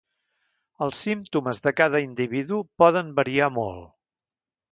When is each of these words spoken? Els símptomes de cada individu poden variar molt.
Els 0.85 1.01
símptomes 1.07 1.61
de 1.67 1.73
cada 1.81 2.01
individu 2.05 2.61
poden 2.85 3.13
variar 3.19 3.53
molt. 3.61 3.87